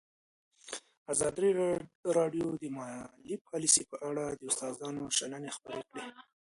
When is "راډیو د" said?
2.17-2.63